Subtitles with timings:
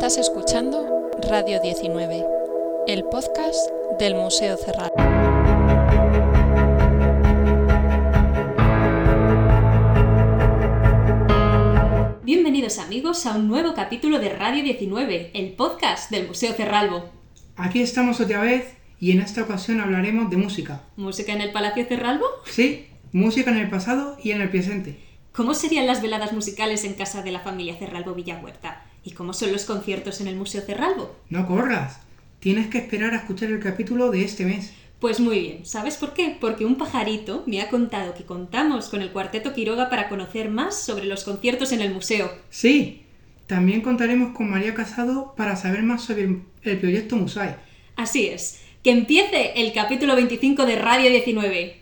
[0.00, 2.24] Estás escuchando Radio 19,
[2.86, 3.58] el podcast
[3.98, 4.94] del Museo Cerrado.
[12.22, 17.10] Bienvenidos amigos a un nuevo capítulo de Radio 19, el podcast del Museo Cerralbo.
[17.56, 20.84] Aquí estamos otra vez y en esta ocasión hablaremos de música.
[20.96, 22.26] ¿Música en el Palacio Cerralbo?
[22.46, 24.96] Sí, música en el pasado y en el presente.
[25.32, 28.84] ¿Cómo serían las veladas musicales en casa de la familia Cerralbo Villahuerta?
[29.08, 31.16] ¿Y cómo son los conciertos en el Museo Cerralbo?
[31.30, 31.98] No corras,
[32.40, 34.74] tienes que esperar a escuchar el capítulo de este mes.
[35.00, 36.36] Pues muy bien, ¿sabes por qué?
[36.38, 40.82] Porque un pajarito me ha contado que contamos con el Cuarteto Quiroga para conocer más
[40.82, 42.30] sobre los conciertos en el museo.
[42.50, 43.04] Sí,
[43.46, 47.56] también contaremos con María Casado para saber más sobre el proyecto Musai.
[47.96, 51.77] Así es, que empiece el capítulo 25 de Radio 19.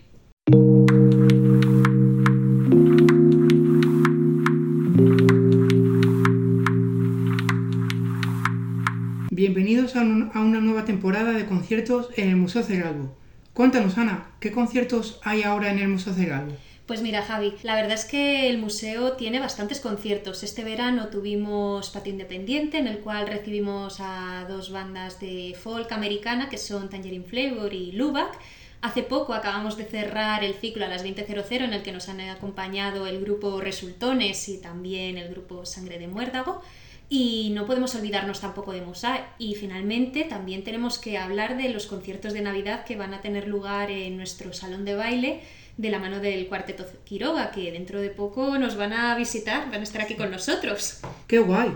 [9.96, 13.16] A, un- a una nueva temporada de conciertos en el Museo Cerralbo.
[13.54, 16.52] Cuéntanos, Ana, ¿qué conciertos hay ahora en el Museo Cerralbo?
[16.86, 20.42] Pues mira, Javi, la verdad es que el museo tiene bastantes conciertos.
[20.44, 26.48] Este verano tuvimos Patio Independiente, en el cual recibimos a dos bandas de folk americana,
[26.48, 28.38] que son Tangerine Flavor y Lubac.
[28.82, 32.20] Hace poco acabamos de cerrar el ciclo a las 20.00, en el que nos han
[32.20, 36.62] acompañado el grupo Resultones y también el grupo Sangre de Muérdago.
[37.08, 39.26] Y no podemos olvidarnos tampoco de Musa.
[39.38, 43.46] Y finalmente también tenemos que hablar de los conciertos de Navidad que van a tener
[43.46, 45.40] lugar en nuestro salón de baile
[45.76, 49.80] de la mano del Cuarteto Quiroga, que dentro de poco nos van a visitar, van
[49.80, 51.00] a estar aquí con nosotros.
[51.26, 51.70] ¡Qué guay!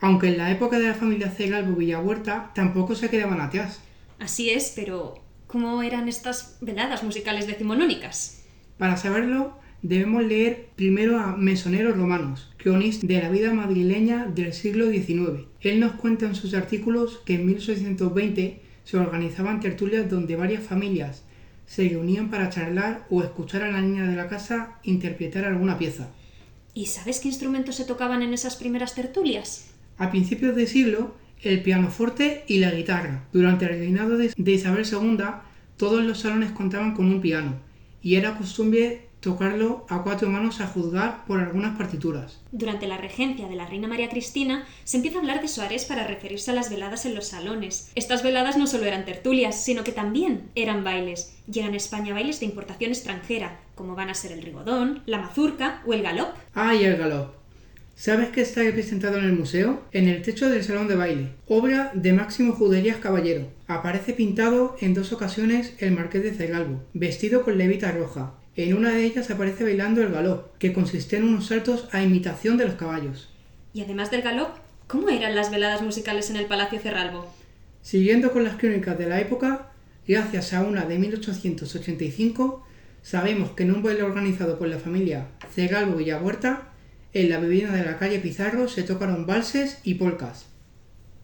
[0.00, 3.80] Aunque en la época de la familia Cerralbo Villahuerta tampoco se quedaban atrás.
[4.18, 8.42] Así es, pero ¿cómo eran estas veladas musicales decimonónicas?
[8.78, 14.88] Para saberlo, debemos leer primero a Mesonero Romanos, cronista de la vida madrileña del siglo
[14.88, 15.46] XIX.
[15.60, 21.24] Él nos cuenta en sus artículos que en 1820 se organizaban tertulias donde varias familias
[21.66, 26.10] se reunían para charlar o escuchar a la niña de la casa interpretar alguna pieza.
[26.74, 29.70] ¿Y sabes qué instrumentos se tocaban en esas primeras tertulias?
[29.98, 33.24] A principios de siglo, el pianoforte y la guitarra.
[33.32, 35.18] Durante el reinado de Isabel II,
[35.76, 37.56] todos los salones contaban con un piano,
[38.02, 42.40] y era costumbre tocarlo a cuatro manos a juzgar por algunas partituras.
[42.50, 46.06] Durante la regencia de la reina María Cristina se empieza a hablar de soares para
[46.06, 47.90] referirse a las veladas en los salones.
[47.94, 51.36] Estas veladas no solo eran tertulias, sino que también eran bailes.
[51.50, 55.82] Llegan a España bailes de importación extranjera, como van a ser el rigodón, la mazurca
[55.86, 56.34] o el galop.
[56.54, 57.42] ¡Ah, y el galop!
[57.94, 59.82] ¿Sabes qué está representado en el museo?
[59.92, 63.46] En el techo del salón de baile, obra de Máximo Juderías Caballero.
[63.68, 68.34] Aparece pintado en dos ocasiones el marqués de Cerralbo, vestido con levita roja.
[68.54, 72.58] En una de ellas aparece bailando el galop, que consiste en unos saltos a imitación
[72.58, 73.30] de los caballos.
[73.72, 74.50] Y además del galop,
[74.86, 77.32] ¿cómo eran las veladas musicales en el Palacio Cerralbo?
[77.80, 79.70] Siguiendo con las crónicas de la época,
[80.06, 82.62] gracias a una de 1885,
[83.00, 86.68] sabemos que en un baile organizado por la familia Cerralbo Villahuerta,
[87.14, 90.51] en la vivienda de la calle Pizarro se tocaron valses y polcas.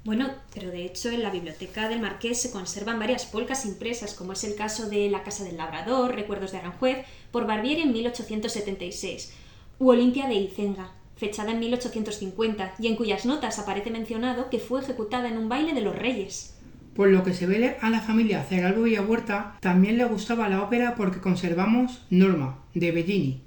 [0.08, 4.32] Bueno, pero de hecho en la biblioteca del Marqués se conservan varias polcas impresas, como
[4.32, 9.34] es el caso de La Casa del Labrador, Recuerdos de Aranjuez, por Barbieri en 1876,
[9.78, 14.80] u Olimpia de Icenga, fechada en 1850, y en cuyas notas aparece mencionado que fue
[14.80, 16.56] ejecutada en un baile de los reyes.
[16.96, 20.94] Por lo que se ve a la familia Cerralbo Villahuerta también le gustaba la ópera
[20.94, 23.42] porque conservamos Norma, de Bellini,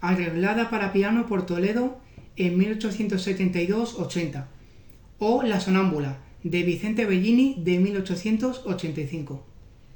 [0.00, 1.98] arreglada para piano por Toledo
[2.36, 4.44] en 1872-80,
[5.26, 9.42] o La Sonámbula, de Vicente Bellini de 1885.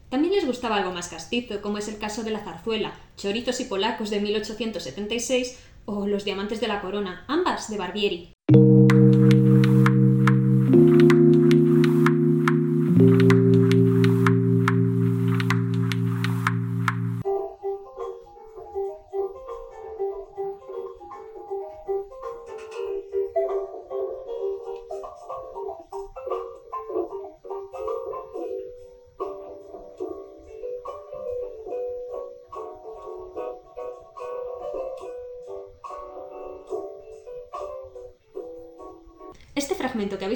[0.08, 3.64] También les gustaba algo más castizo, como es el caso de la zarzuela, Chorizos y
[3.66, 8.32] Polacos de 1876 o Los Diamantes de la Corona, ambas de Barbieri.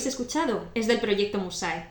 [0.07, 1.89] Escuchado es del proyecto Musae.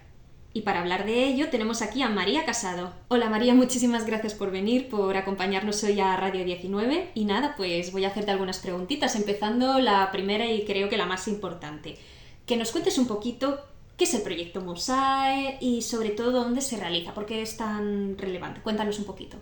[0.54, 2.92] Y para hablar de ello tenemos aquí a María Casado.
[3.08, 7.12] Hola María, muchísimas gracias por venir, por acompañarnos hoy a Radio 19.
[7.16, 11.06] Y nada, pues voy a hacerte algunas preguntitas, empezando la primera y creo que la
[11.06, 11.98] más importante.
[12.46, 13.62] Que nos cuentes un poquito
[13.96, 18.18] qué es el proyecto Musae y sobre todo dónde se realiza, por qué es tan
[18.18, 18.62] relevante.
[18.62, 19.38] Cuéntanos un poquito.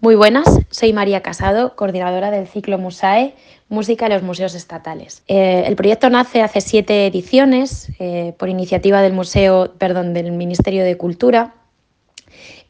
[0.00, 3.34] Muy buenas, soy María Casado, coordinadora del ciclo MUSAE,
[3.70, 5.22] Música en los Museos Estatales.
[5.26, 10.84] Eh, el proyecto nace hace siete ediciones eh, por iniciativa del Museo, perdón, del Ministerio
[10.84, 11.54] de Cultura.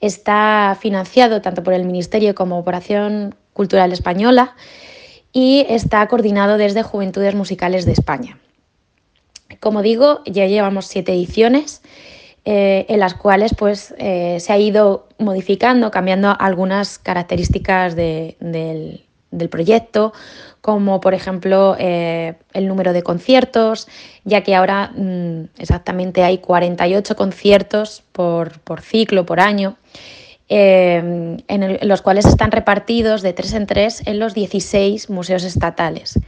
[0.00, 4.54] Está financiado tanto por el Ministerio como por Acción Cultural Española
[5.32, 8.38] y está coordinado desde Juventudes Musicales de España.
[9.58, 11.82] Como digo, ya llevamos siete ediciones
[12.48, 19.02] eh, en las cuales pues, eh, se ha ido modificando, cambiando algunas características del,
[19.50, 20.12] proyecto,
[20.60, 23.88] como por ejemplo eh, el número de conciertos,
[24.22, 29.76] ya que ahora mm, exactamente hay 48 conciertos por, ciclo, por año.
[30.48, 31.42] en,
[31.82, 36.20] los cuales están repartidos de tres en tres en los 16 museos estatales.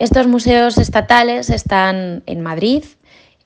[0.00, 2.82] Estos museos estatales están en Madrid,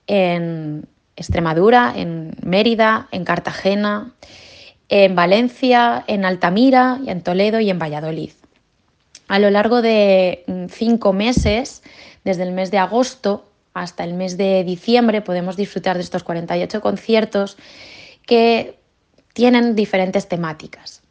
[0.06, 0.86] en,
[1.20, 4.14] Extremadura, en Mérida, en Cartagena,
[4.88, 8.30] en Valencia, en Altamira, en Toledo y en Valladolid.
[9.28, 11.82] A lo largo de mm, cinco meses,
[12.24, 13.44] desde el mes de agosto
[13.74, 17.58] hasta el mes de diciembre, podemos disfrutar de estos 48 conciertos
[18.26, 18.78] que
[19.34, 21.02] tienen diferentes temáticas.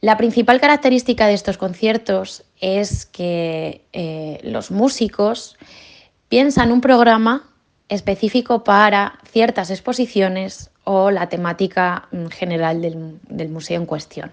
[0.00, 5.58] La principal característica de estos conciertos es que eh, los músicos
[6.28, 7.49] piensan un programa
[7.90, 14.32] específico para ciertas exposiciones o la temática mm, general del, museo en cuestión.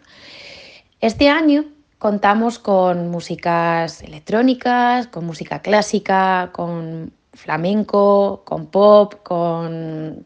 [1.02, 1.66] Este año
[1.98, 10.26] contamos con músicas electrónicas, con música clásica, con flamenco, con pop, con,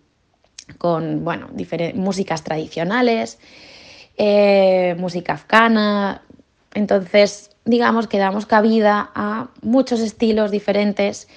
[0.77, 1.49] con bueno,
[1.95, 3.39] músicas tradicionales,
[4.17, 6.21] eh, música afgana.
[6.73, 11.27] Entonces, digamos que damos cabida a muchos estilos diferentes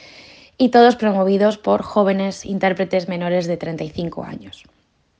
[0.56, 4.64] y todos promovidos por jóvenes intérpretes menores de 35 años.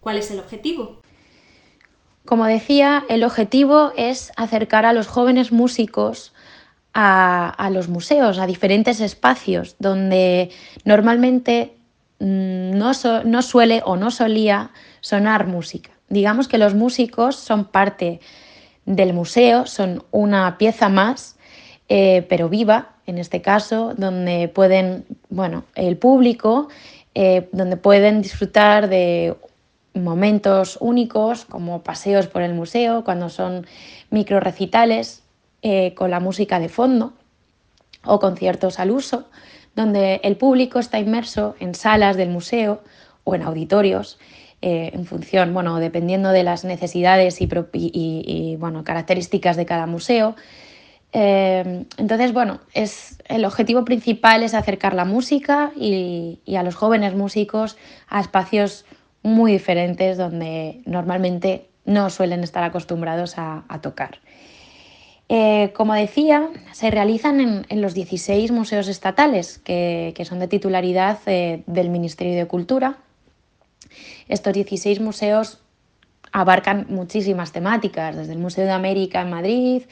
[0.00, 1.00] ¿Cuál es el objetivo?
[2.24, 6.32] Como decía, el objetivo es acercar a los jóvenes músicos
[6.94, 10.50] a, los museos, a diferentes espacios donde
[10.84, 11.74] normalmente
[12.20, 12.92] mm, no,
[13.24, 14.70] no suele o no solía
[15.00, 15.90] sonar música.
[16.08, 18.20] Digamos que los músicos son parte
[18.86, 21.36] del museo, son una pieza más,
[21.88, 26.68] eh, pero viva, en este caso, donde pueden, bueno, el público,
[27.14, 29.36] eh, donde pueden disfrutar de
[29.94, 33.66] momentos únicos como paseos por el museo, cuando son
[34.10, 35.22] micro recitales
[35.62, 37.12] eh, con la música de fondo
[38.04, 39.24] o conciertos al uso,
[39.76, 42.82] donde el público está inmerso en salas del museo
[43.24, 44.18] o en auditorios
[44.66, 50.36] eh, en función, bueno, dependiendo de las necesidades y, bueno, características de cada museo.
[51.16, 57.14] Eh, entonces, bueno, es, el objetivo principal es acercar la música y, a los jóvenes
[57.14, 57.78] músicos
[58.08, 58.84] a espacios
[59.22, 64.18] muy diferentes donde normalmente no suelen estar acostumbrados a, tocar.
[65.28, 71.62] Eh, como decía, se realizan en, los 16 museos estatales que, son de titularidad eh,
[71.66, 72.98] del Ministerio de Cultura.
[74.26, 75.63] Estos 16 museos
[76.34, 79.82] abarcan muchísimas temáticas, desde el Museo de América en Madrid,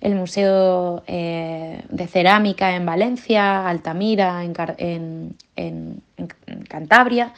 [0.00, 5.36] el Museo eh, de Cerámica en Valencia, Altamira en,
[6.68, 7.32] Cantabria.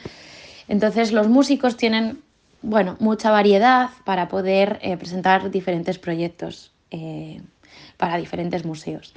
[0.67, 2.23] Entonces los músicos tienen
[2.63, 7.41] bueno, mucha variedad para poder eh, presentar diferentes proyectos eh,
[7.97, 9.13] para diferentes museos.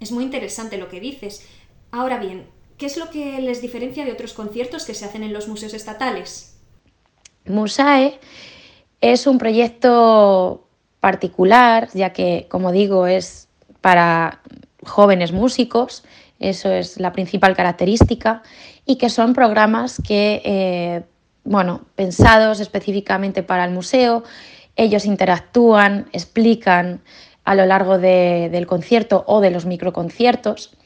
[0.00, 1.46] Es muy interesante lo que dices.
[1.90, 2.46] Ahora bien,
[2.78, 5.74] ¿qué es lo que les diferencia de otros conciertos que se hacen en los museos
[5.74, 6.56] estatales?
[7.44, 8.18] Musae
[9.02, 10.64] es un proyecto
[11.00, 13.48] particular, ya que, como digo, es
[13.80, 14.40] para
[14.84, 16.04] jóvenes músicos,
[16.38, 18.42] eso es la principal característica,
[18.86, 21.02] y que son programas que, eh,
[21.42, 24.22] bueno, pensados específicamente para el museo,
[24.76, 27.02] ellos interactúan, explican
[27.44, 30.76] a lo largo del concierto o de los microconciertos,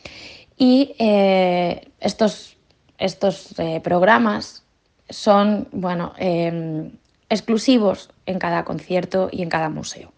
[0.56, 2.56] y eh, estos,
[2.96, 4.64] estos eh, programas
[5.10, 6.92] son, bueno, em,
[7.28, 10.12] exclusivos en cada concierto y en cada museo.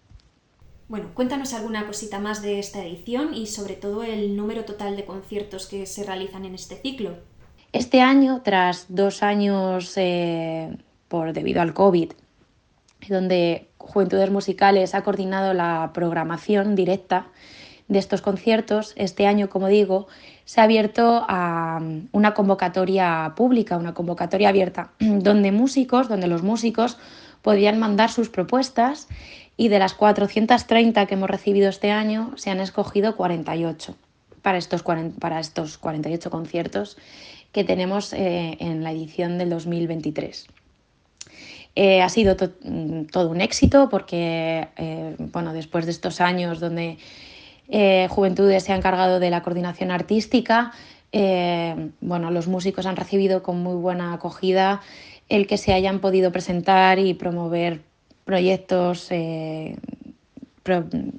[0.88, 5.04] Bueno, cuéntanos alguna cosita más de esta edición y sobre todo el número total de
[5.04, 7.16] conciertos que se realizan en este ciclo.
[7.72, 10.74] Este año, tras dos años eh,
[11.08, 12.12] por debido al COVID,
[13.08, 17.28] donde Juventudes Musicales ha coordinado la programación directa
[17.88, 20.06] de estos conciertos, este año, como digo,
[20.44, 26.98] se ha abierto a una convocatoria pública, una convocatoria abierta, donde músicos, donde los músicos
[27.42, 29.08] podían mandar sus propuestas
[29.56, 33.96] y de las 430 que hemos recibido este año se han escogido 48
[34.42, 34.82] para estos,
[35.18, 36.96] para estos 48 conciertos
[37.52, 40.46] que tenemos eh, en la edición del 2023.
[41.74, 46.98] Eh, ha sido mm, todo un éxito porque, eh, bueno, después de estos años donde
[47.70, 50.72] Juventudes se ha encargado de la coordinación artística,
[51.12, 54.80] bueno, los músicos han recibido con muy buena acogida
[55.28, 57.80] el que se hayan podido presentar y promover
[58.24, 59.08] proyectos,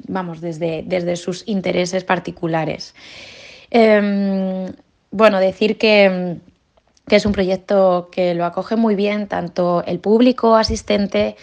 [0.08, 2.94] vamos, desde, desde sus intereses particulares.
[3.72, 4.72] Em,
[5.12, 6.38] bueno, decir que,
[7.10, 11.36] es un proyecto que lo acoge muy bien tanto el público asistente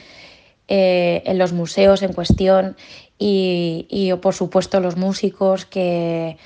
[0.69, 2.77] eh, en los museos en cuestión
[3.19, 6.37] y, por supuesto los músicos que,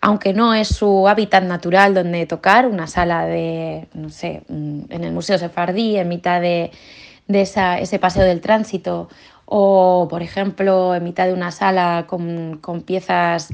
[0.00, 5.12] aunque no es su hábitat natural donde tocar, una sala de, no sé, en el
[5.12, 6.70] Museo Sefardí, en mitad de,
[7.28, 9.08] ese paseo del tránsito,
[9.44, 13.48] o por ejemplo en mitad de una sala con, piezas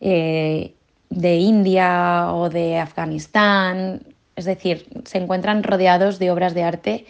[0.00, 0.74] eh,
[1.10, 4.02] de India o de Afganistán,
[4.36, 7.06] es decir, se encuentran rodeados de obras de arte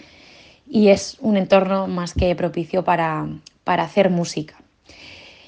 [0.67, 3.27] y es un entorno más que propicio para,
[3.65, 4.62] para hacer música.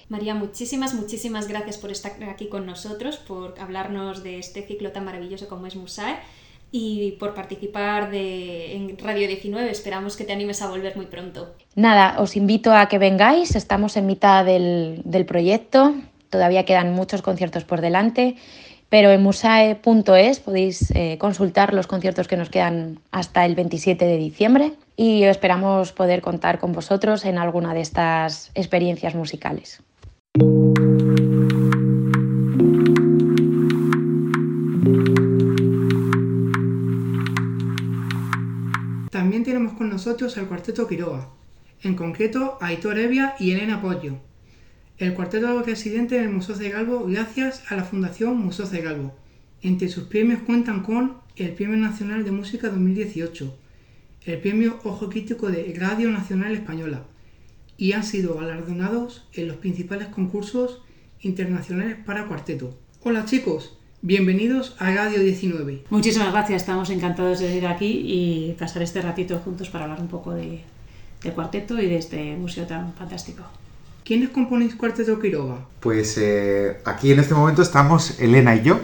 [0.08, 5.04] María, muchísimas, muchísimas gracias por estar aquí con nosotros, por hablarnos de este ciclo tan
[5.04, 6.16] maravilloso como es Musae
[6.70, 9.70] y por participar de, en Radio 19.
[9.70, 11.54] Esperamos que te animes a volver muy pronto.
[11.74, 15.94] Nada, os invito a que vengáis, estamos en mitad del, proyecto,
[16.30, 18.34] Todavía quedan muchos conciertos por delante,
[18.88, 24.16] pero en musae.es podéis eh, consultar los conciertos que nos quedan hasta el 27 de
[24.16, 29.82] diciembre y esperamos poder contar con vosotros en alguna de estas experiencias musicales.
[39.10, 41.28] También tenemos con nosotros al cuarteto Quiroga,
[41.82, 44.18] en concreto a Aitor Evia y Elena Pollo,
[44.98, 49.14] el cuarteto residente del Museo de Galvo gracias a la Fundación Museo de Galvo.
[49.60, 53.56] Entre sus premios cuentan con el Premio Nacional de Música 2018,
[54.26, 57.02] el Premio Ojo Crítico de Radio Nacional Española
[57.76, 60.80] y han sido galardonados en los principales concursos
[61.20, 62.74] internacionales para cuarteto.
[63.02, 65.84] Hola chicos, bienvenidos a Radio 19.
[65.90, 70.08] Muchísimas gracias, estamos encantados de venir aquí y pasar este ratito juntos para hablar un
[70.08, 70.62] poco de,
[71.22, 73.42] del cuarteto y de este museo tan fantástico.
[74.04, 75.66] ¿Quiénes componéis Cuarteto Quiroga?
[75.80, 78.78] Pues eh, aquí en este momento estamos Elena y yo.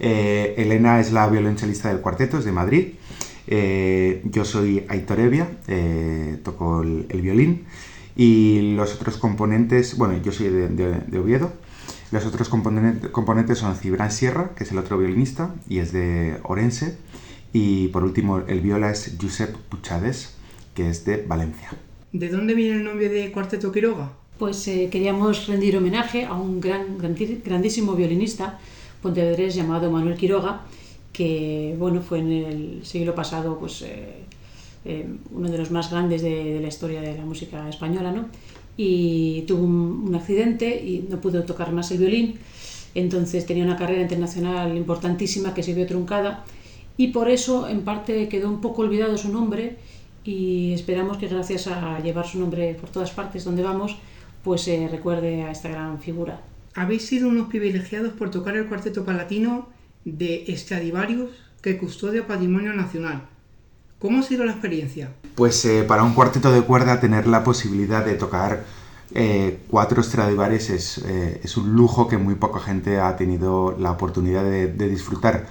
[0.00, 2.88] Eh, Elena es la violonchelista del cuarteto, es de Madrid.
[3.50, 5.48] Eh, yo soy Aitor Evia,
[6.44, 7.64] toco el, violín.
[8.14, 11.52] Y los otros componentes, bueno, yo soy de, Oviedo.
[12.10, 16.98] Los otros componentes son Cibran Sierra, que es el otro violinista, y es de Orense.
[17.52, 20.36] Y por último, el viola es Josep Puchades,
[20.74, 21.70] que es de Valencia.
[22.12, 24.12] ¿De dónde viene el nombre de Cuarteto Quiroga?
[24.38, 28.58] pues eh, queríamos rendir homenaje a un gran, grandísimo violinista
[29.02, 30.62] pontevedrés llamado Manuel Quiroga,
[31.18, 34.22] que bueno, fue en el siglo pasado pues, eh,
[34.84, 38.26] eh, uno de los más grandes de, la historia de la música española, ¿no?
[38.76, 42.36] y tuvo un, accidente y no pudo tocar más el violín,
[42.94, 46.44] entonces tenía una carrera internacional importantísima que se vio truncada
[46.96, 49.76] y por eso en parte quedó un poco olvidado su nombre
[50.22, 53.96] y esperamos que gracias a llevar su nombre por todas partes donde vamos,
[54.44, 56.42] pues se recuerde a esta gran figura.
[56.76, 59.66] Habéis sido unos privilegiados por tocar el cuarteto palatino
[60.16, 63.28] de Stradivarius que custodia Patrimonio Nacional.
[63.98, 65.12] ¿Cómo ha sido la experiencia?
[65.34, 68.64] Pues eh, para un cuarteto de cuerda tener la posibilidad de tocar
[69.14, 73.90] eh, cuatro Stradivarius es, eh, es, un lujo que muy poca gente ha tenido la
[73.90, 75.46] oportunidad de, disfrutar.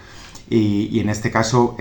[0.49, 1.75] Y, y, en este caso,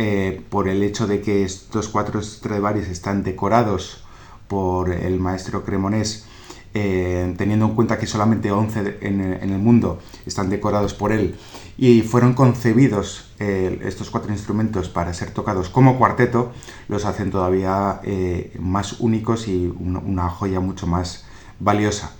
[0.51, 4.03] por el hecho de que estos cuatro Stradivarius están decorados
[4.49, 6.27] por el maestro Cremonés
[6.79, 11.35] eh, teniendo en cuenta que solamente 11 en, el mundo están decorados por él
[11.79, 16.53] y fueron concebidos eh, estos cuatro instrumentos para ser tocados como cuarteto,
[16.89, 21.25] los hacen todavía eh, más únicos y una joya mucho más
[21.61, 22.13] valiosa.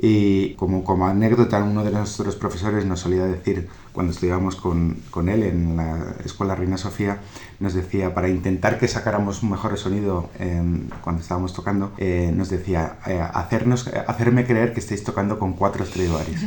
[0.00, 5.28] Y como, como anécdota, uno de nuestros profesores nos solía decir, cuando estudiábamos con, con,
[5.28, 7.18] él en la Escuela Reina Sofía,
[7.58, 10.30] nos decía, para intentar que sacáramos un mejor sonido
[11.02, 15.84] cuando estábamos tocando, eh, nos decía, eh, hacernos, hacerme creer que estáis tocando con cuatro
[15.84, 16.40] Stradivarius.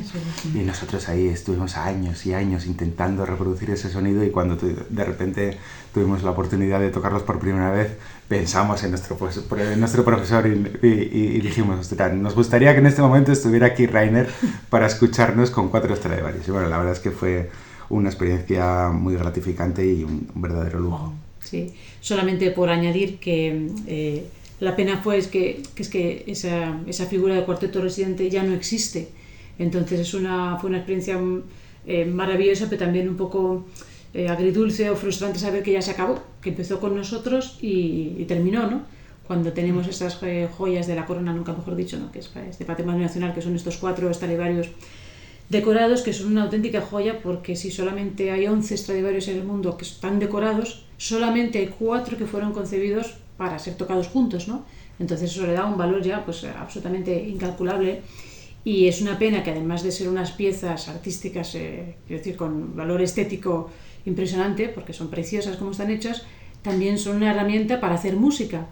[0.53, 5.57] Y nosotros ahí estuvimos años y años intentando reproducir ese sonido y cuando de repente
[5.93, 7.97] tuvimos la oportunidad de tocarlos por primera vez,
[8.27, 13.31] pensamos en nuestro, pues, en nuestro profesor y, dijimos, nos gustaría que en este momento
[13.31, 14.27] estuviera aquí Rainer
[14.69, 16.47] para escucharnos con cuatro Stradivarius.
[16.47, 17.32] Y bueno, la verdad es que fue
[17.89, 21.13] una experiencia muy gratificante y un, verdadero lujo.
[21.39, 24.25] Sí, solamente por añadir que eh,
[24.59, 28.53] la pena fue es que, es que esa, esa, figura de cuarteto residente ya no
[28.53, 29.09] existe.
[29.59, 31.19] Entonces es una, fue una experiencia
[31.85, 33.65] eh, maravillosa, pero también un poco
[34.13, 38.69] eh, agridulce o frustrante saber que ya se acabó, que empezó con nosotros y, terminó,
[38.69, 38.83] ¿no?
[39.27, 42.11] cuando tenemos estas eh, joyas de la corona, nunca mejor dicho, ¿no?
[42.11, 44.67] que es este patrimonio nacional, que son estos cuatro Stradivarius
[45.49, 49.77] decorados, que son una auténtica joya, porque si solamente hay 11 Stradivarius en el mundo
[49.77, 54.65] que están decorados, solamente hay cuatro que fueron concebidos para ser tocados juntos, ¿no?
[54.99, 58.01] Entonces eso le da un valor ya pues absolutamente incalculable
[58.63, 62.75] y es una pena que además de ser unas piezas artísticas, eh, quiero decir, con
[62.75, 63.69] valor estético
[64.05, 66.23] impresionante, porque son preciosas como están hechas,
[66.61, 68.67] también son una herramienta para hacer música.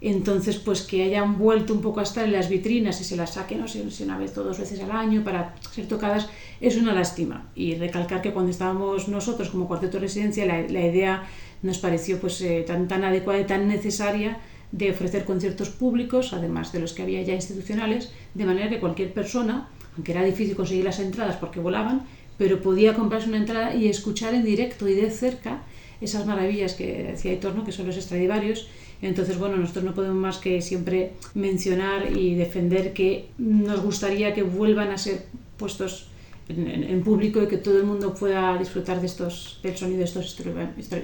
[0.00, 3.34] Entonces, pues que hayan vuelto un poco a estar en las vitrinas y se las
[3.34, 6.28] saquen, no sé una vez o dos veces al año para ser tocadas,
[6.60, 7.50] es una lástima.
[7.56, 11.24] Y recalcar que cuando estábamos nosotros como cuarteto de residencia, la, idea
[11.62, 14.38] nos pareció pues eh, tan, tan adecuada y tan necesaria
[14.70, 19.12] de ofrecer conciertos públicos, además de los que había ya institucionales, de manera que cualquier
[19.12, 23.88] persona, aunque era difícil conseguir las entradas porque volaban, pero podía comprarse una entrada y
[23.88, 25.62] escuchar en directo y de cerca
[26.00, 28.68] esas maravillas que decía Hitorno, que son los Stradivarius.
[29.00, 34.42] Entonces, bueno, nosotros no podemos más que siempre mencionar y defender que nos gustaría que
[34.42, 35.26] vuelvan a ser
[35.56, 36.08] puestos
[36.48, 40.36] en, público y que todo el mundo pueda disfrutar de estos, del sonido de estos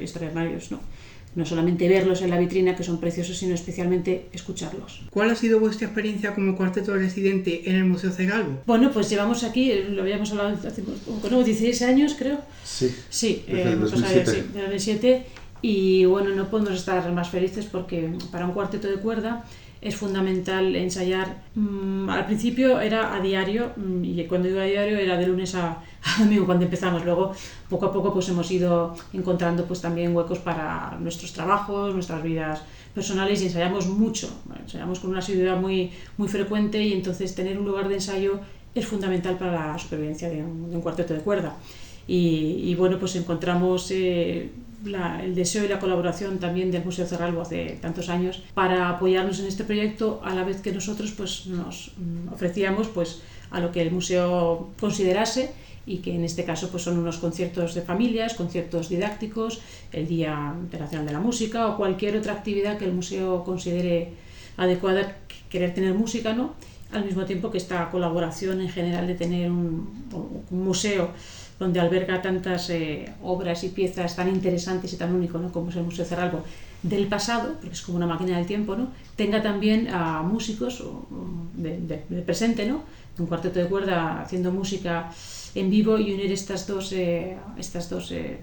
[0.07, 0.81] Stradivarius, ¿no?
[1.35, 5.03] no solamente verlos en la vitrina, que son preciosos, sino especialmente escucharlos.
[5.11, 8.61] ¿Cuál ha sido vuestra experiencia como cuarteto residente en el Museo Cegalvo?
[8.67, 12.39] Bueno, pues llevamos aquí, lo habíamos hablado hace 16 años, creo.
[12.65, 12.95] Sí.
[13.09, 15.27] Sí, desde el 2007.
[15.67, 19.47] Y bueno, no podemos estar más felices porque para un cuarteto de cuerda
[19.81, 21.39] es fundamental ensayar.
[21.55, 25.55] Mm, al principio era a diario, mm, y cuando digo a diario era de lunes
[25.63, 25.83] a,
[26.19, 27.03] domingo cuando empezamos.
[27.07, 27.33] Luego,
[27.71, 32.61] poco a poco, pues hemos ido encontrando pues también huecos para nuestros trabajos, nuestras vidas
[32.95, 34.29] personales y ensayamos mucho.
[34.61, 38.39] ensayamos con una asiduidad muy, muy frecuente y entonces tener un lugar de ensayo
[38.75, 41.57] es fundamental para la supervivencia de un, cuarteto de cuerda.
[42.07, 44.51] Y, bueno, pues encontramos eh,
[45.23, 49.47] el deseo y la colaboración también del Museo Cerralbo hace tantos años para apoyarnos en
[49.47, 53.83] este proyecto a la vez que nosotros pues, nos mm, ofrecíamos pues, a lo que
[53.83, 55.53] el museo considerase
[55.87, 59.61] y que en este caso pues, son unos conciertos de familias, conciertos didácticos,
[59.93, 64.13] el Día Internacional de la Música o cualquier otra actividad que el museo considere
[64.57, 65.17] adecuada
[65.49, 66.55] querer tener música, ¿no?
[66.93, 70.07] al mismo tiempo que esta colaboración en general de tener un,
[70.51, 71.11] un museo
[71.59, 75.53] donde alberga tantas eh, obras y piezas tan interesantes y tan únicos ¿no?
[75.53, 76.43] como es el Museo Cerralbo
[76.83, 78.89] del pasado, porque es como una máquina del tiempo, ¿no?
[79.17, 80.85] tenga también a músicos
[81.55, 82.83] del de, presente, ¿no?
[83.19, 85.11] un cuarteto de cuerda haciendo música
[85.55, 88.39] en vivo y unir estas dos, eh, estas dos eh,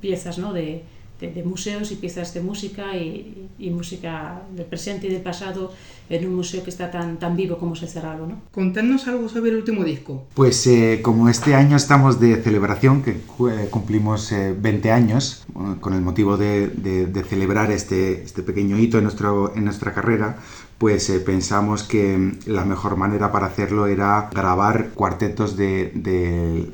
[0.00, 0.52] piezas ¿no?
[0.52, 0.84] de,
[1.20, 5.72] de, museos y piezas de música y, y, música del presente y del pasado
[6.08, 8.26] en un museo que está tan, tan vivo como se cerrado.
[8.26, 8.40] ¿no?
[8.52, 10.24] Contadnos algo sobre el último disco.
[10.34, 15.46] Pues eh, como este año estamos de celebración, que eh, cumplimos 20 eh, años,
[15.80, 19.94] con el motivo de, de, de, celebrar este, este pequeño hito en, nuestro, en nuestra
[19.94, 20.38] carrera,
[20.78, 25.90] pues pensamos que la mejor manera para hacerlo era grabar cuartetos de,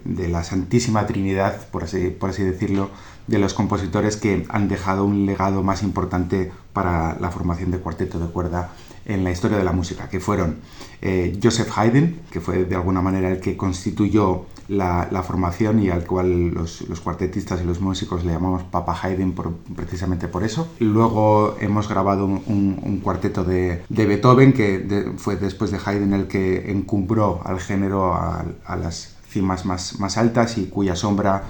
[0.05, 2.91] de la Santísima Trinidad, por así, por así decirlo,
[3.27, 8.19] de los compositores que han dejado un legado más importante para la formación de cuarteto
[8.19, 8.73] de cuerda
[9.05, 10.57] en la historia de la música, que fueron
[11.01, 16.07] eh, Joseph Haydn, que fue de alguna manera el que constituyó la, formación y al
[16.07, 19.35] cual los, cuartetistas y los músicos le llamamos Papa Haydn
[19.75, 20.69] precisamente por eso.
[20.79, 27.41] Luego hemos grabado un, cuarteto de, Beethoven, que fue después de Haydn el que encumbró
[27.45, 28.45] al género a,
[28.77, 31.45] las cimas más altas y cuya sombra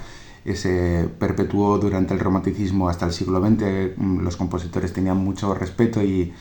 [0.45, 3.97] se perpetuó durante el romanticismo hasta el siglo XX.
[3.97, 6.33] Mm, los compositores tenían mucho respeto y,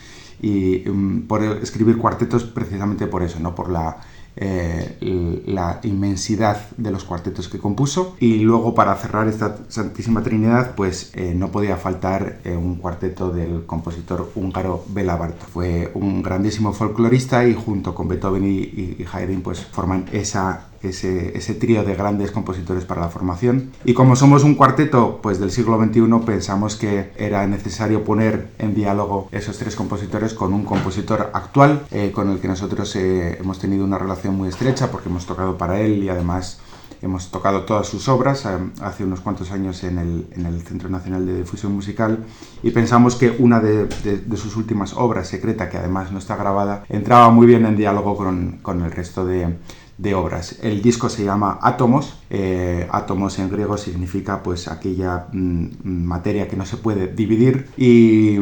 [0.41, 3.53] mm, por escribir cuartetos precisamente por eso, ¿no?
[3.53, 3.97] por la,
[4.37, 8.15] eh, la inmensidad de los cuartetos que compuso.
[8.19, 13.29] Y luego para cerrar esta Santísima Trinidad, pues eh, no podía faltar eh, un cuarteto
[13.31, 15.17] del compositor húngaro Bela.
[15.53, 21.37] Fue un grandísimo folclorista y junto con Beethoven y, y Haydn pues forman esa ese,
[21.37, 23.71] ese trío de grandes compositores para la formación.
[23.85, 28.73] Y como somos un cuarteto pues, del siglo XXI, pensamos que era necesario poner en
[28.73, 33.59] diálogo esos tres compositores con un compositor actual, eh, con el que nosotros eh, hemos
[33.59, 36.59] tenido una relación muy estrecha porque hemos tocado para él y además
[37.01, 38.49] hemos tocado todas sus obras eh,
[38.81, 42.19] hace unos cuantos años en el, en el, Centro Nacional de Difusión Musical
[42.61, 46.85] y pensamos que una de, de, sus últimas obras, secreta, que además no está grabada,
[46.89, 49.55] entraba muy bien en diálogo con, con el resto de,
[50.01, 50.57] de obras.
[50.63, 52.15] El disco se llama Átomos.
[52.31, 58.37] Eh, átomos en griego significa pues aquella mm, materia que no se puede dividir y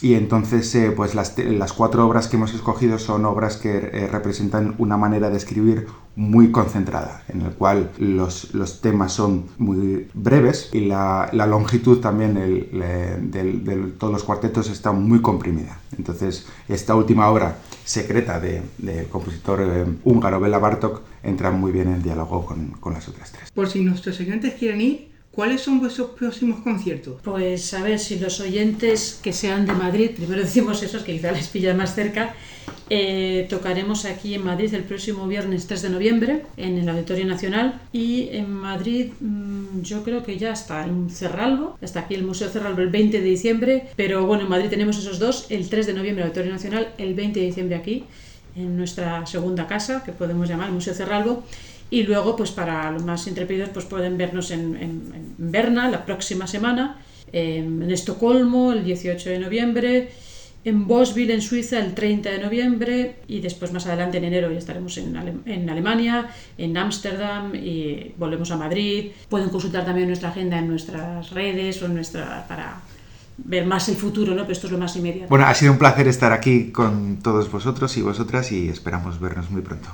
[0.00, 4.08] y entonces, eh, pues las, las, cuatro obras que hemos escogido son obras que eh,
[4.10, 10.08] representan una manera de escribir muy concentrada, en el cual los, los temas son muy
[10.14, 15.78] breves y la, la longitud también de todos los cuartetos está muy comprimida.
[15.96, 21.88] Entonces, esta última obra secreta del de compositor eh, húngaro Bela Bartok entra muy bien
[21.88, 23.50] en diálogo con, con las otras tres.
[23.52, 27.20] Por si nuestros oyentes quieren ir, ¿Cuáles son vuestros próximos conciertos?
[27.22, 31.30] Pues a ver, si los oyentes que sean de Madrid, primero decimos esos que quizá
[31.30, 32.34] les pilla más cerca,
[32.90, 37.80] eh, tocaremos aquí en Madrid el próximo viernes 3 de noviembre en el Auditorio Nacional
[37.92, 42.48] y en Madrid mm, yo creo que ya está en Cerralbo, está aquí el Museo
[42.48, 45.92] Cerralbo el 20 de diciembre, pero bueno, en Madrid tenemos esos dos, el 3 de
[45.94, 48.06] noviembre el Auditorio Nacional, el 20 de diciembre aquí
[48.56, 51.44] en nuestra segunda casa que podemos llamar Museo Cerralbo
[51.90, 56.98] y luego, pues para los más intrépidos, pues pueden vernos en, Berna la próxima semana,
[57.32, 60.10] en, Estocolmo el 18 de noviembre,
[60.64, 64.58] en Bosville, en Suiza, el 30 de noviembre y después más adelante en enero ya
[64.58, 69.12] estaremos en, en Alemania, en Ámsterdam y volvemos a Madrid.
[69.28, 72.82] Pueden consultar también nuestra agenda en nuestras redes o en nuestra para
[73.38, 74.42] ver más el futuro, ¿no?
[74.42, 75.28] Pero esto es lo más inmediato.
[75.28, 79.50] Bueno, ha sido un placer estar aquí con todos vosotros y vosotras y esperamos vernos
[79.50, 79.88] muy pronto.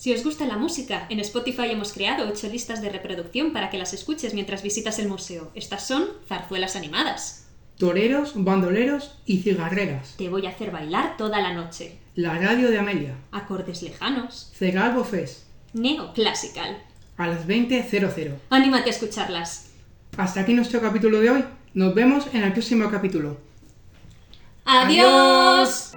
[0.00, 3.76] Si os gusta la música, en Spotify hemos creado ocho listas de reproducción para que
[3.76, 5.50] las escuches mientras visitas el museo.
[5.54, 7.48] Estas son zarzuelas animadas.
[7.76, 10.14] Toreros, bandoleros y cigarreras.
[10.16, 11.98] Te voy a hacer bailar toda la noche.
[12.14, 13.14] La radio de Amelia.
[13.30, 14.50] Acordes lejanos.
[14.54, 15.42] Cegalbo Fest.
[15.74, 16.78] Neoclassical.
[17.18, 18.36] A las 20.00.
[18.48, 19.72] Anímate a escucharlas.
[20.16, 21.44] Hasta aquí nuestro capítulo de hoy.
[21.74, 23.36] Nos vemos en el próximo capítulo.
[24.64, 25.92] ¡Adiós!